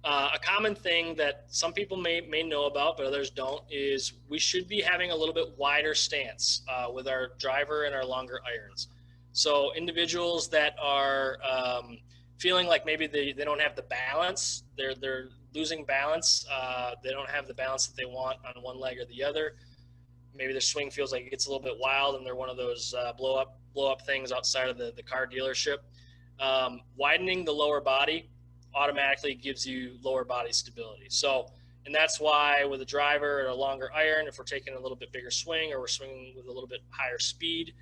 uh, 0.04 0.30
a 0.34 0.40
common 0.40 0.76
thing 0.76 1.16
that 1.16 1.46
some 1.50 1.74
people 1.74 1.98
may, 1.98 2.22
may 2.22 2.44
know 2.44 2.66
about, 2.66 2.96
but 2.96 3.06
others 3.06 3.30
don't, 3.30 3.64
is 3.70 4.14
we 4.30 4.40
should 4.40 4.68
be 4.68 4.82
having 4.82 5.12
a 5.12 5.16
little 5.16 5.34
bit 5.34 5.48
wider 5.58 5.94
stance 5.94 6.62
uh, 6.70 6.88
with 6.94 7.08
our 7.08 7.32
driver 7.38 7.84
and 7.84 7.94
our 7.94 8.06
longer 8.06 8.40
irons. 8.48 8.88
So 9.34 9.74
individuals 9.74 10.48
that 10.50 10.76
are 10.82 11.38
um, 11.44 11.98
feeling 12.38 12.68
like 12.68 12.86
maybe 12.86 13.08
they, 13.08 13.34
they 13.34 13.44
don't 13.44 13.60
have 13.60 13.76
the 13.76 13.84
balance, 13.84 14.64
they're, 14.78 14.96
they're 14.96 15.30
losing 15.54 15.84
balance, 15.84 16.46
uh, 16.50 16.92
they 17.04 17.12
don't 17.12 17.30
have 17.30 17.48
the 17.48 17.54
balance 17.54 17.88
that 17.88 17.98
they 17.98 18.06
want 18.06 18.38
on 18.46 18.62
one 18.64 18.80
leg 18.80 18.98
or 19.00 19.06
the 19.06 19.24
other. 19.24 19.56
Maybe 20.36 20.54
the 20.54 20.62
swing 20.62 20.90
feels 20.90 21.12
like 21.12 21.24
it 21.24 21.30
gets 21.30 21.48
a 21.48 21.50
little 21.50 21.64
bit 21.64 21.76
wild 21.80 22.16
and 22.16 22.26
they're 22.26 22.36
one 22.36 22.50
of 22.50 22.58
those 22.58 22.94
uh, 22.98 23.14
blow 23.14 23.36
up 23.36 23.60
blow 23.74 23.92
up 23.92 24.06
things 24.06 24.32
outside 24.32 24.68
of 24.70 24.78
the, 24.78 24.94
the 24.96 25.04
car 25.04 25.28
dealership. 25.28 25.78
Um, 26.40 26.82
widening 26.96 27.46
the 27.46 27.52
lower 27.52 27.82
body 27.82 28.30
automatically 28.74 29.36
gives 29.36 29.66
you 29.66 29.98
lower 30.02 30.24
body 30.24 30.52
stability. 30.52 31.08
So, 31.10 31.48
and 31.86 31.94
that's 31.94 32.20
why 32.20 32.64
with 32.66 32.82
a 32.82 32.86
driver 32.86 33.40
and 33.40 33.50
a 33.50 33.54
longer 33.54 33.90
iron, 33.94 34.28
if 34.28 34.38
we're 34.38 34.46
taking 34.46 34.76
a 34.76 34.80
little 34.80 34.98
bit 34.98 35.12
bigger 35.12 35.32
swing 35.32 35.74
or 35.74 35.80
we're 35.80 35.88
swinging 35.88 36.34
with 36.36 36.46
a 36.46 36.52
little 36.52 36.68
bit 36.68 36.80
higher 36.90 37.20
speed, 37.20 37.74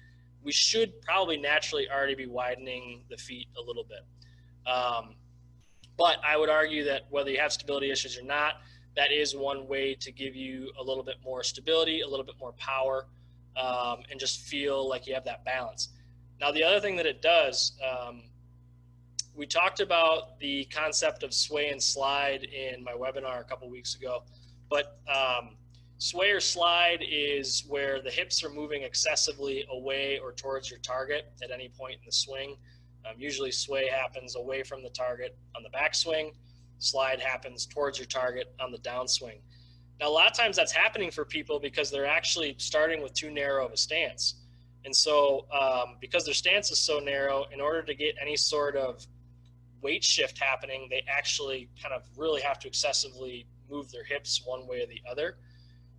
we 0.44 0.51
should 0.51 1.01
probably 1.01 1.38
naturally 1.38 1.89
already 1.89 2.16
be 2.16 2.25
widening 2.25 3.04
the 3.10 3.18
feet 3.18 3.48
a 3.58 3.62
little 3.62 3.84
bit. 3.84 4.06
Um, 4.72 5.16
but 5.98 6.18
I 6.25 6.38
would 6.38 6.50
argue 6.50 6.84
that 6.86 7.04
whether 7.10 7.32
you 7.32 7.39
have 7.39 7.51
stability 7.51 7.92
issues 7.92 8.18
or 8.18 8.24
not, 8.24 8.62
that 8.98 9.12
is 9.12 9.36
one 9.36 9.68
way 9.68 9.94
to 9.94 10.12
give 10.12 10.36
you 10.36 10.72
a 10.80 10.84
little 10.84 11.04
bit 11.04 11.16
more 11.24 11.44
stability, 11.44 12.01
a 12.01 12.08
little 12.08 12.25
bit 12.25 12.36
more 12.39 12.51
power, 12.54 13.06
um, 13.56 14.00
and 14.10 14.20
just 14.20 14.42
feel 14.42 14.89
like 14.89 15.08
you 15.08 15.13
have 15.13 15.24
that 15.24 15.46
balance. 15.46 15.89
Now, 16.42 16.51
the 16.51 16.63
other 16.63 16.82
thing 16.82 16.96
that 16.98 17.06
it 17.06 17.22
does, 17.22 17.74
um, 17.88 18.24
we 19.36 19.46
talked 19.46 19.80
about 19.82 20.39
the 20.39 20.66
concept 20.66 21.22
of 21.22 21.32
sway 21.32 21.70
and 21.70 21.82
slide 21.82 22.44
in 22.44 22.84
my 22.84 22.94
webinar 22.94 23.39
a 23.39 23.44
couple 23.44 23.70
weeks 23.70 23.96
ago, 23.96 24.24
but 24.68 25.00
um, 25.08 25.51
sway 26.00 26.32
or 26.32 26.39
slide 26.39 27.04
is 27.08 27.66
where 27.68 28.01
the 28.01 28.10
hips 28.10 28.44
are 28.44 28.50
moving 28.50 28.82
excessively 28.82 29.63
away 29.72 30.20
or 30.24 30.32
towards 30.32 30.72
your 30.72 30.80
target 30.80 31.32
at 31.44 31.51
any 31.51 31.70
point 31.70 31.94
in 32.00 32.06
the 32.06 32.12
swing. 32.12 32.58
Um, 33.08 33.13
usually 33.18 33.51
sway 33.51 33.88
happens 33.88 34.36
away 34.36 34.63
from 34.63 34.82
the 34.82 34.89
target 34.89 35.38
on 35.56 35.62
the 35.62 35.70
backswing. 35.70 36.34
Slide 36.80 37.20
happens 37.20 37.66
towards 37.66 37.98
your 37.98 38.08
target 38.08 38.54
on 38.60 38.72
the 38.72 38.78
downswing. 38.80 39.40
Now, 40.00 40.10
a 40.10 40.12
lot 40.12 40.30
of 40.30 40.38
times 40.38 40.56
that's 40.56 40.72
happening 40.72 41.10
for 41.10 41.26
people 41.26 41.60
because 41.60 41.90
they're 41.90 42.06
actually 42.06 42.56
starting 42.60 43.02
with 43.02 43.14
too 43.14 43.32
narrow 43.32 43.66
of 43.66 43.72
a 43.72 43.78
stance. 43.78 44.36
And 44.86 44.96
so, 44.96 45.48
um, 45.52 45.98
because 46.00 46.24
their 46.24 46.34
stance 46.34 46.72
is 46.72 46.80
so 46.80 47.00
narrow, 47.00 47.46
in 47.52 47.60
order 47.60 47.82
to 47.82 47.94
get 47.96 48.16
any 48.22 48.38
sort 48.38 48.76
of 48.76 49.06
weight 49.82 50.04
shift 50.04 50.38
happening, 50.38 50.88
they 50.90 51.04
actually 51.08 51.70
kind 51.82 51.94
of 51.94 52.04
really 52.16 52.42
have 52.42 52.60
to 52.60 52.68
excessively 52.68 53.48
move 53.70 53.92
their 53.92 54.04
hips 54.04 54.44
one 54.46 54.68
way 54.68 54.84
or 54.84 54.86
the 54.88 55.02
other. 55.10 55.38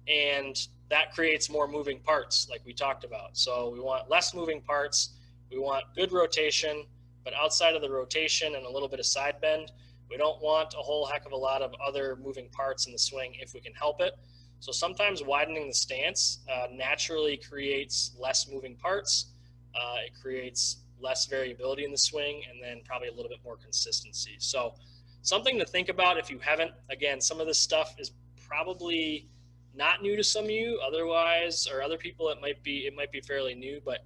And 0.06 0.56
that 0.90 1.12
creates 1.12 1.50
more 1.50 1.68
moving 1.68 2.00
parts, 2.00 2.48
like 2.48 2.62
we 2.64 2.72
talked 2.72 3.04
about. 3.04 3.36
So 3.36 3.70
we 3.70 3.80
want 3.80 4.08
less 4.08 4.32
moving 4.32 4.62
parts. 4.62 5.10
We 5.50 5.58
want 5.58 5.84
good 5.94 6.12
rotation, 6.12 6.86
but 7.24 7.34
outside 7.34 7.74
of 7.74 7.82
the 7.82 7.90
rotation 7.90 8.54
and 8.54 8.64
a 8.64 8.70
little 8.70 8.88
bit 8.88 9.00
of 9.00 9.06
side 9.06 9.40
bend, 9.40 9.72
we 10.10 10.16
don't 10.16 10.40
want 10.42 10.74
a 10.74 10.82
whole 10.82 11.06
heck 11.06 11.26
of 11.26 11.32
a 11.32 11.36
lot 11.36 11.62
of 11.62 11.74
other 11.86 12.16
moving 12.22 12.48
parts 12.50 12.86
in 12.86 12.92
the 12.92 12.98
swing 12.98 13.34
if 13.40 13.54
we 13.54 13.60
can 13.60 13.74
help 13.74 14.00
it. 14.00 14.14
So 14.60 14.72
sometimes 14.72 15.22
widening 15.22 15.68
the 15.68 15.74
stance 15.74 16.40
uh, 16.52 16.66
naturally 16.72 17.36
creates 17.36 18.12
less 18.18 18.48
moving 18.50 18.74
parts. 18.74 19.26
Uh, 19.74 20.06
it 20.06 20.12
creates 20.20 20.78
less 21.00 21.26
variability 21.26 21.84
in 21.84 21.92
the 21.92 21.98
swing, 21.98 22.42
and 22.50 22.62
then 22.62 22.80
probably 22.84 23.08
a 23.08 23.12
little 23.12 23.28
bit 23.28 23.38
more 23.44 23.56
consistency. 23.56 24.36
So 24.38 24.74
something 25.22 25.58
to 25.58 25.64
think 25.64 25.88
about 25.88 26.18
if 26.18 26.30
you 26.30 26.38
haven't. 26.38 26.72
Again, 26.90 27.20
some 27.20 27.40
of 27.40 27.46
this 27.46 27.58
stuff 27.58 27.94
is 27.98 28.12
probably 28.48 29.28
not 29.74 30.02
new 30.02 30.16
to 30.16 30.24
some 30.24 30.44
of 30.44 30.50
you. 30.50 30.80
Otherwise, 30.84 31.68
or 31.72 31.82
other 31.82 31.98
people, 31.98 32.28
it 32.30 32.40
might 32.40 32.62
be 32.62 32.86
it 32.86 32.96
might 32.96 33.12
be 33.12 33.20
fairly 33.20 33.54
new, 33.54 33.80
but 33.84 34.04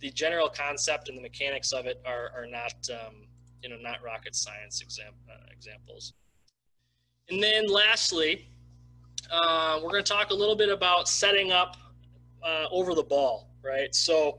the 0.00 0.10
general 0.10 0.48
concept 0.48 1.08
and 1.08 1.16
the 1.16 1.22
mechanics 1.22 1.72
of 1.72 1.86
it 1.86 2.02
are 2.04 2.30
are 2.36 2.46
not 2.46 2.74
um, 2.90 3.23
you 3.64 3.70
know 3.70 3.76
not 3.80 4.02
rocket 4.04 4.36
science 4.36 4.82
exam, 4.82 5.12
uh, 5.28 5.46
examples. 5.50 6.12
And 7.30 7.42
then 7.42 7.66
lastly, 7.66 8.46
uh, 9.32 9.80
we're 9.82 9.90
going 9.90 10.04
to 10.04 10.12
talk 10.12 10.30
a 10.30 10.34
little 10.34 10.54
bit 10.54 10.68
about 10.68 11.08
setting 11.08 11.50
up 11.50 11.78
uh, 12.42 12.66
over 12.70 12.94
the 12.94 13.02
ball, 13.02 13.48
right? 13.62 13.94
So 13.94 14.38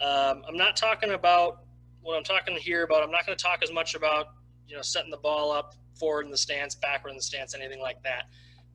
um, 0.00 0.42
I'm 0.48 0.56
not 0.56 0.76
talking 0.76 1.12
about 1.12 1.60
what 2.02 2.16
I'm 2.16 2.24
talking 2.24 2.56
here 2.56 2.82
about. 2.82 3.04
I'm 3.04 3.12
not 3.12 3.24
going 3.24 3.38
to 3.38 3.42
talk 3.42 3.60
as 3.62 3.72
much 3.72 3.94
about 3.94 4.26
you 4.68 4.74
know 4.74 4.82
setting 4.82 5.12
the 5.12 5.18
ball 5.18 5.52
up 5.52 5.76
forward 5.94 6.24
in 6.24 6.32
the 6.32 6.36
stance, 6.36 6.74
backward 6.74 7.10
in 7.10 7.16
the 7.16 7.22
stance, 7.22 7.54
anything 7.54 7.80
like 7.80 8.02
that. 8.02 8.24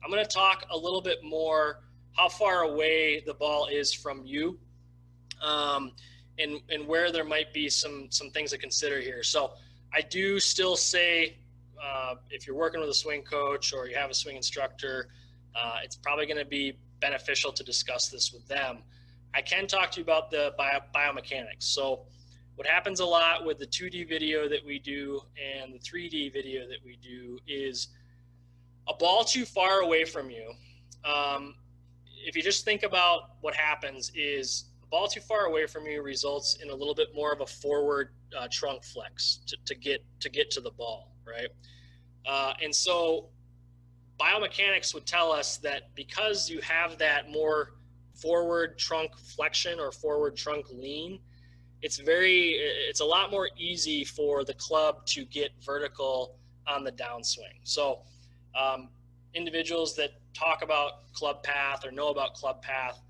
I'm 0.02 0.10
going 0.10 0.24
to 0.24 0.30
talk 0.30 0.64
a 0.70 0.76
little 0.76 1.02
bit 1.02 1.22
more 1.22 1.80
how 2.16 2.30
far 2.30 2.62
away 2.62 3.22
the 3.26 3.34
ball 3.34 3.66
is 3.66 3.92
from 3.92 4.24
you, 4.24 4.58
um, 5.42 5.92
and 6.38 6.58
and 6.70 6.86
where 6.86 7.12
there 7.12 7.24
might 7.24 7.52
be 7.52 7.68
some 7.68 8.06
some 8.08 8.30
things 8.30 8.50
to 8.52 8.58
consider 8.58 8.98
here. 8.98 9.22
So 9.22 9.52
I 9.92 10.02
do 10.02 10.38
still 10.38 10.76
say 10.76 11.38
uh, 11.82 12.14
if 12.30 12.46
you're 12.46 12.56
working 12.56 12.80
with 12.80 12.90
a 12.90 12.94
swing 12.94 13.22
coach 13.22 13.72
or 13.72 13.86
you 13.86 13.96
have 13.96 14.10
a 14.10 14.14
swing 14.14 14.36
instructor, 14.36 15.08
uh, 15.54 15.78
it's 15.82 15.96
probably 15.96 16.26
going 16.26 16.38
to 16.38 16.44
be 16.44 16.78
beneficial 17.00 17.52
to 17.52 17.64
discuss 17.64 18.08
this 18.08 18.32
with 18.32 18.46
them. 18.46 18.78
I 19.34 19.42
can 19.42 19.66
talk 19.66 19.90
to 19.92 20.00
you 20.00 20.04
about 20.04 20.30
the 20.30 20.54
bio, 20.56 20.80
biomechanics. 20.94 21.62
So 21.62 22.06
what 22.56 22.66
happens 22.66 23.00
a 23.00 23.06
lot 23.06 23.44
with 23.44 23.58
the 23.58 23.66
2D 23.66 24.08
video 24.08 24.48
that 24.48 24.64
we 24.64 24.78
do 24.78 25.20
and 25.40 25.72
the 25.72 25.78
3D 25.78 26.32
video 26.32 26.68
that 26.68 26.78
we 26.84 26.98
do 27.02 27.38
is 27.46 27.88
a 28.88 28.94
ball 28.94 29.24
too 29.24 29.44
far 29.44 29.80
away 29.80 30.04
from 30.04 30.30
you. 30.30 30.52
Um, 31.04 31.54
if 32.26 32.36
you 32.36 32.42
just 32.42 32.64
think 32.64 32.82
about 32.82 33.36
what 33.40 33.54
happens 33.54 34.12
is 34.14 34.64
ball 34.90 35.06
too 35.06 35.20
far 35.20 35.46
away 35.46 35.66
from 35.66 35.86
you 35.86 36.02
results 36.02 36.58
in 36.62 36.70
a 36.70 36.74
little 36.74 36.94
bit 36.94 37.08
more 37.14 37.32
of 37.32 37.40
a 37.40 37.46
forward 37.46 38.10
uh, 38.38 38.48
trunk 38.50 38.84
flex 38.84 39.40
to, 39.46 39.56
to, 39.64 39.74
get 39.74 40.04
to 40.20 40.28
get 40.28 40.50
to 40.50 40.60
the 40.60 40.70
ball, 40.70 41.12
right? 41.26 41.48
Uh, 42.26 42.52
and 42.62 42.74
so 42.74 43.28
biomechanics 44.20 44.92
would 44.92 45.06
tell 45.06 45.32
us 45.32 45.56
that 45.58 45.94
because 45.94 46.50
you 46.50 46.60
have 46.60 46.98
that 46.98 47.30
more 47.30 47.72
forward 48.14 48.78
trunk 48.78 49.16
flexion 49.16 49.80
or 49.80 49.90
forward 49.92 50.36
trunk 50.36 50.66
lean, 50.72 51.18
it's 51.82 51.98
very, 51.98 52.50
it's 52.88 53.00
a 53.00 53.04
lot 53.04 53.30
more 53.30 53.48
easy 53.56 54.04
for 54.04 54.44
the 54.44 54.54
club 54.54 55.06
to 55.06 55.24
get 55.24 55.50
vertical 55.64 56.36
on 56.66 56.84
the 56.84 56.92
downswing. 56.92 57.58
So, 57.64 58.00
um, 58.58 58.88
individuals 59.32 59.94
that 59.96 60.10
talk 60.34 60.62
about 60.62 61.12
club 61.12 61.42
path 61.42 61.86
or 61.86 61.90
know 61.90 62.08
about 62.08 62.34
club 62.34 62.60
path, 62.62 63.00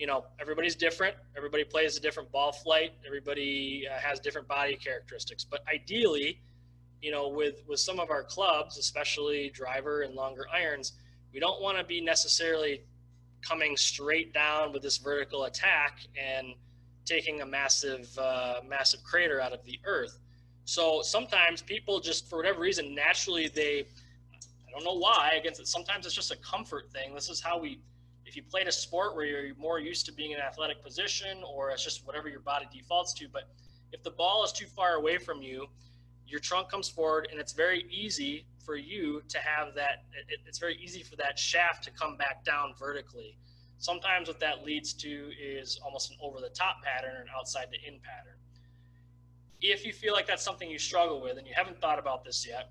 you 0.00 0.06
know, 0.06 0.24
everybody's 0.40 0.74
different. 0.74 1.14
Everybody 1.36 1.62
plays 1.62 1.98
a 1.98 2.00
different 2.00 2.32
ball 2.32 2.52
flight. 2.52 2.92
Everybody 3.06 3.86
uh, 3.86 3.98
has 4.00 4.18
different 4.18 4.48
body 4.48 4.74
characteristics. 4.76 5.44
But 5.44 5.60
ideally, 5.72 6.40
you 7.02 7.10
know, 7.10 7.28
with 7.28 7.62
with 7.68 7.80
some 7.80 8.00
of 8.00 8.08
our 8.10 8.24
clubs, 8.24 8.78
especially 8.78 9.50
driver 9.50 10.00
and 10.00 10.14
longer 10.14 10.46
irons, 10.50 10.94
we 11.34 11.38
don't 11.38 11.60
want 11.60 11.76
to 11.76 11.84
be 11.84 12.00
necessarily 12.00 12.82
coming 13.46 13.76
straight 13.76 14.32
down 14.32 14.72
with 14.72 14.82
this 14.82 14.96
vertical 14.96 15.44
attack 15.44 16.00
and 16.16 16.54
taking 17.04 17.42
a 17.42 17.46
massive, 17.46 18.08
uh, 18.18 18.60
massive 18.66 19.02
crater 19.02 19.40
out 19.40 19.52
of 19.52 19.62
the 19.64 19.78
earth. 19.84 20.18
So 20.64 21.02
sometimes 21.02 21.62
people 21.62 22.00
just, 22.00 22.28
for 22.28 22.36
whatever 22.36 22.60
reason, 22.60 22.94
naturally 22.94 23.48
they, 23.48 23.86
I 24.30 24.70
don't 24.72 24.84
know 24.84 24.98
why, 24.98 25.32
against 25.38 25.60
it, 25.60 25.66
sometimes 25.66 26.06
it's 26.06 26.14
just 26.14 26.30
a 26.30 26.36
comfort 26.36 26.90
thing. 26.92 27.14
This 27.14 27.28
is 27.28 27.40
how 27.40 27.58
we, 27.58 27.80
if 28.30 28.36
you 28.36 28.44
played 28.44 28.68
a 28.68 28.72
sport 28.72 29.16
where 29.16 29.24
you're 29.24 29.56
more 29.56 29.80
used 29.80 30.06
to 30.06 30.12
being 30.12 30.30
in 30.30 30.36
an 30.36 30.44
athletic 30.44 30.80
position 30.84 31.42
or 31.42 31.70
it's 31.70 31.82
just 31.82 32.06
whatever 32.06 32.28
your 32.28 32.38
body 32.38 32.64
defaults 32.72 33.12
to, 33.12 33.26
but 33.28 33.48
if 33.92 34.04
the 34.04 34.10
ball 34.12 34.44
is 34.44 34.52
too 34.52 34.66
far 34.66 34.94
away 34.94 35.18
from 35.18 35.42
you, 35.42 35.66
your 36.28 36.38
trunk 36.38 36.68
comes 36.70 36.88
forward 36.88 37.26
and 37.32 37.40
it's 37.40 37.52
very 37.52 37.86
easy 37.90 38.46
for 38.64 38.76
you 38.76 39.20
to 39.28 39.38
have 39.38 39.74
that, 39.74 40.04
it, 40.28 40.38
it's 40.46 40.60
very 40.60 40.78
easy 40.80 41.02
for 41.02 41.16
that 41.16 41.40
shaft 41.40 41.82
to 41.82 41.90
come 41.90 42.16
back 42.16 42.44
down 42.44 42.72
vertically. 42.78 43.36
Sometimes 43.78 44.28
what 44.28 44.38
that 44.38 44.64
leads 44.64 44.92
to 44.92 45.30
is 45.36 45.80
almost 45.84 46.12
an 46.12 46.16
over 46.22 46.38
the 46.38 46.50
top 46.50 46.84
pattern 46.84 47.16
or 47.16 47.22
an 47.22 47.28
outside 47.36 47.66
to 47.72 47.78
in 47.84 47.98
pattern. 47.98 48.38
If 49.60 49.84
you 49.84 49.92
feel 49.92 50.14
like 50.14 50.28
that's 50.28 50.44
something 50.44 50.70
you 50.70 50.78
struggle 50.78 51.20
with 51.20 51.36
and 51.36 51.48
you 51.48 51.52
haven't 51.56 51.80
thought 51.80 51.98
about 51.98 52.24
this 52.24 52.46
yet, 52.46 52.70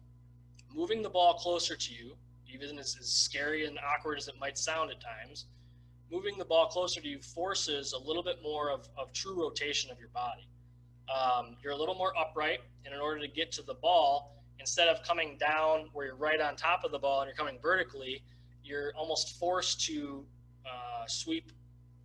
moving 0.74 1.02
the 1.02 1.10
ball 1.10 1.34
closer 1.34 1.76
to 1.76 1.94
you, 1.94 2.16
even 2.54 2.78
as, 2.80 2.98
as 3.00 3.08
scary 3.08 3.66
and 3.66 3.78
awkward 3.80 4.18
as 4.18 4.28
it 4.28 4.36
might 4.40 4.58
sound 4.58 4.92
at 4.92 5.02
times, 5.02 5.46
moving 6.12 6.38
the 6.38 6.46
ball 6.46 6.68
closer 6.68 7.02
to 7.02 7.08
you 7.08 7.20
forces 7.20 7.94
a 7.94 7.98
little 7.98 8.24
bit 8.24 8.38
more 8.42 8.72
of, 8.72 8.88
of 8.98 9.14
true 9.14 9.40
rotation 9.40 9.92
of 9.92 10.00
your 10.00 10.10
body. 10.10 10.48
Um, 11.10 11.56
you're 11.64 11.74
a 11.74 11.78
little 11.78 11.96
more 11.96 12.14
upright, 12.18 12.60
and 12.86 12.94
in 12.94 13.00
order 13.00 13.20
to 13.20 13.28
get 13.28 13.52
to 13.54 13.64
the 13.64 13.76
ball, 13.76 14.44
instead 14.60 14.88
of 14.88 15.02
coming 15.04 15.38
down 15.40 15.90
where 15.94 16.08
you're 16.08 16.16
right 16.16 16.42
on 16.42 16.56
top 16.56 16.84
of 16.84 16.92
the 16.92 17.00
ball 17.00 17.22
and 17.22 17.28
you're 17.28 17.36
coming 17.36 17.58
vertically, 17.62 18.22
you're 18.64 18.92
almost 18.96 19.40
forced 19.40 19.86
to 19.86 20.24
uh, 20.66 21.06
sweep 21.08 21.52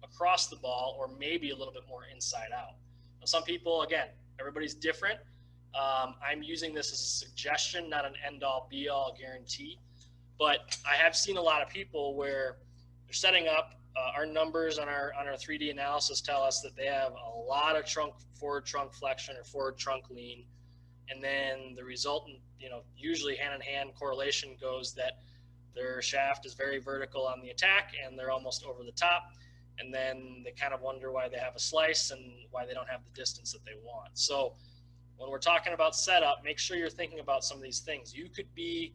across 0.03 0.47
the 0.49 0.57
ball 0.57 0.97
or 0.99 1.09
maybe 1.19 1.51
a 1.51 1.57
little 1.57 1.73
bit 1.73 1.83
more 1.89 2.03
inside 2.13 2.49
out. 2.57 2.75
Now, 3.21 3.27
some 3.27 3.43
people, 3.43 3.83
again, 3.83 4.07
everybody's 4.39 4.75
different. 4.75 5.19
Um, 5.75 6.15
I'm 6.25 6.43
using 6.43 6.73
this 6.73 6.93
as 6.93 7.01
a 7.01 7.27
suggestion, 7.27 7.91
not 7.91 8.05
an 8.05 8.13
end 8.25 8.45
all 8.45 8.69
be 8.71 8.89
all 8.89 9.17
guarantee. 9.19 9.79
But 10.39 10.77
I 10.89 10.97
have 10.97 11.15
seen 11.17 11.37
a 11.37 11.43
lot 11.43 11.63
of 11.63 11.69
people 11.69 12.17
where 12.17 12.57
they're 13.07 13.15
setting 13.15 13.47
up. 13.49 13.73
Uh, 13.97 14.11
our 14.17 14.27
numbers 14.27 14.81
on 14.81 14.89
our 14.89 15.13
on 15.17 15.29
our 15.29 15.35
3D 15.35 15.71
analysis 15.71 16.21
tell 16.21 16.43
us 16.43 16.61
that 16.63 16.75
they 16.75 16.87
have 16.87 17.13
a 17.13 17.39
lot 17.39 17.77
of 17.77 17.87
trunk 17.87 18.15
forward 18.35 18.67
trunk 18.67 18.93
flexion 18.93 19.37
or 19.37 19.45
forward 19.45 19.79
trunk 19.79 20.11
lean, 20.11 20.45
and 21.09 21.23
then 21.23 21.75
the 21.77 21.85
resultant, 21.85 22.39
you 22.59 22.69
know, 22.69 22.83
usually 22.97 23.37
hand 23.37 23.55
in 23.55 23.61
hand 23.61 23.91
correlation 23.97 24.57
goes 24.61 24.95
that 24.95 25.19
their 25.75 26.01
shaft 26.01 26.47
is 26.47 26.55
very 26.55 26.79
vertical 26.79 27.27
on 27.27 27.41
the 27.41 27.51
attack 27.51 27.93
and 28.05 28.19
they're 28.19 28.31
almost 28.31 28.65
over 28.65 28.83
the 28.85 28.93
top. 28.93 29.31
And 29.79 29.93
then 29.93 30.43
they 30.45 30.53
kind 30.53 30.73
of 30.73 30.81
wonder 30.81 31.11
why 31.11 31.29
they 31.29 31.39
have 31.39 31.57
a 31.57 31.61
slice 31.61 32.11
and 32.13 32.21
why 32.51 32.65
they 32.65 32.75
don't 32.75 32.89
have 32.89 33.01
the 33.05 33.11
distance 33.11 33.53
that 33.53 33.65
they 33.65 33.75
want. 33.83 34.11
So 34.15 34.55
when 35.17 35.31
we're 35.31 35.39
talking 35.39 35.73
about 35.73 35.97
setup, 35.97 36.43
make 36.45 36.59
sure 36.59 36.77
you're 36.77 36.89
thinking 36.89 37.19
about 37.19 37.45
some 37.45 37.57
of 37.57 37.63
these 37.63 37.81
things. 37.81 38.15
You 38.15 38.29
could 38.29 38.53
be 38.55 38.95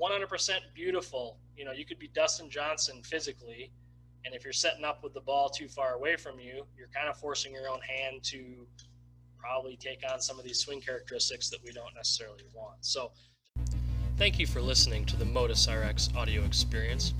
100% 0.00 0.58
beautiful. 0.74 1.38
You 1.56 1.64
know, 1.64 1.72
you 1.72 1.84
could 1.84 1.98
be 1.98 2.08
Dustin 2.08 2.50
Johnson 2.50 3.02
physically. 3.02 3.72
And 4.24 4.34
if 4.34 4.44
you're 4.44 4.52
setting 4.52 4.84
up 4.84 5.02
with 5.04 5.14
the 5.14 5.20
ball 5.20 5.48
too 5.48 5.68
far 5.68 5.94
away 5.94 6.16
from 6.16 6.40
you, 6.40 6.66
you're 6.76 6.88
kind 6.94 7.08
of 7.08 7.16
forcing 7.16 7.52
your 7.52 7.68
own 7.68 7.80
hand 7.80 8.22
to 8.24 8.66
probably 9.38 9.76
take 9.76 10.02
on 10.10 10.20
some 10.20 10.38
of 10.38 10.44
these 10.44 10.58
swing 10.58 10.80
characteristics 10.80 11.48
that 11.50 11.60
we 11.64 11.72
don't 11.72 11.94
necessarily 11.94 12.44
want. 12.54 12.84
So 12.84 13.12
Thank 14.16 14.38
you 14.38 14.46
for 14.46 14.62
listening 14.62 15.04
to 15.06 15.16
the 15.16 15.26
Motus 15.26 15.68
RX 15.68 16.08
audio 16.16 16.42
experience. 16.44 17.12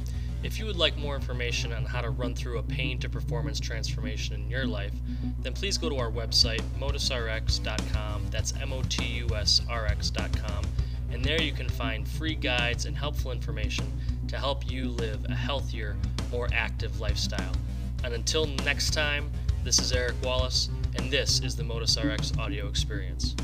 If 0.42 0.58
you 0.58 0.64
would 0.64 0.76
like 0.76 0.96
more 0.96 1.14
information 1.14 1.70
on 1.74 1.84
how 1.84 2.00
to 2.00 2.08
run 2.08 2.34
through 2.34 2.56
a 2.56 2.62
pain 2.62 2.98
to 3.00 3.08
performance 3.10 3.60
transformation 3.60 4.34
in 4.34 4.48
your 4.48 4.66
life, 4.66 4.94
then 5.42 5.52
please 5.52 5.76
go 5.76 5.90
to 5.90 5.96
our 5.96 6.10
website, 6.10 6.62
motusrx.com. 6.80 8.26
That's 8.30 8.54
M 8.62 8.72
O 8.72 8.82
T 8.88 9.04
U 9.04 9.28
S 9.34 9.60
R 9.68 9.86
X.com. 9.86 10.64
And 11.12 11.24
there 11.24 11.40
you 11.40 11.52
can 11.52 11.68
find 11.68 12.06
free 12.06 12.34
guides 12.34 12.86
and 12.86 12.96
helpful 12.96 13.32
information 13.32 13.90
to 14.28 14.36
help 14.36 14.70
you 14.70 14.90
live 14.90 15.24
a 15.28 15.34
healthier, 15.34 15.96
more 16.30 16.48
active 16.52 17.00
lifestyle. 17.00 17.52
And 18.04 18.14
until 18.14 18.46
next 18.64 18.92
time, 18.92 19.30
this 19.64 19.78
is 19.78 19.92
Eric 19.92 20.14
Wallace, 20.22 20.68
and 20.96 21.10
this 21.10 21.40
is 21.40 21.56
the 21.56 21.64
Motus 21.64 21.96
RX 21.96 22.36
audio 22.38 22.68
experience. 22.68 23.34